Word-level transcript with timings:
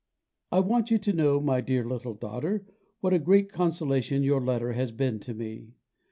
I 0.51 0.61
want 0.61 0.89
you 0.89 0.97
to 0.97 1.13
know, 1.13 1.39
my 1.39 1.61
dear 1.61 1.83
little 1.83 2.15
daughter, 2.15 2.65
what 3.01 3.13
a 3.13 3.19
great 3.19 3.49
consolation 3.49 4.23
your 4.23 4.41
letter 4.43 4.71
has 4.71 4.91
been 4.91 5.19
to 5.19 5.35
me. 5.35 5.73